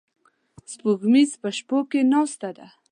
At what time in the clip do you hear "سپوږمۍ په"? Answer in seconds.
0.73-1.49